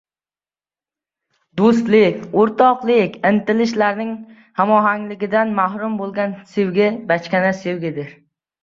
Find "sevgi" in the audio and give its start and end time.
6.57-6.91